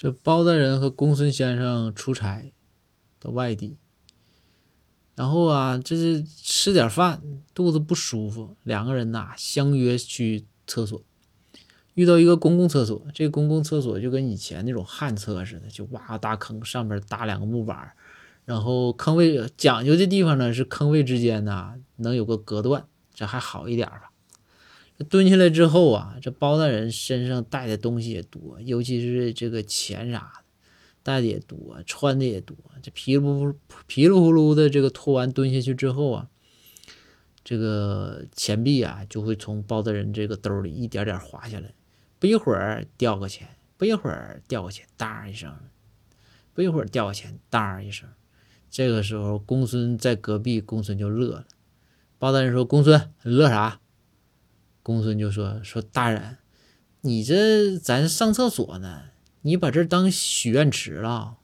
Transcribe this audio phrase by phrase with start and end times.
[0.00, 2.52] 这包大人和公孙先生出差
[3.18, 3.76] 到外地，
[5.16, 7.20] 然后啊，这是吃点饭，
[7.52, 11.02] 肚子不舒服，两个人呐相约去厕所，
[11.94, 17.90] 遇到一个公共厕所，这公共厕所就跟以前那种旱厕似的，就挖个大坑，上面搭两个木板，
[18.44, 24.12] 然后坑位讲究的地方呢是坑位之间呢能有个隔断，这还好一点吧。
[25.04, 30.44] 蹲下来之后啊，这包大人身上带的东西也多，尤其是这个钱啥的
[31.02, 32.56] 带的也多，穿的也多。
[32.82, 33.54] 这皮里呼
[33.86, 36.28] 皮里呼噜的这个拖完蹲下去之后啊，
[37.44, 41.72] 这个钱币啊就会从包大人这个兜里一点点滑下来，
[42.18, 45.54] 不一会儿掉个钱，不一会儿掉个钱，当一声，
[46.52, 48.08] 不一会儿掉个钱，当一声。
[48.70, 51.46] 这个时候公孙在隔壁，公孙就乐了。
[52.18, 53.80] 包大人说：“公孙，你乐啥？”
[54.88, 56.38] 公孙就说：“说大人，
[57.02, 59.10] 你这咱上厕所呢，
[59.42, 61.36] 你把这当许愿池了。”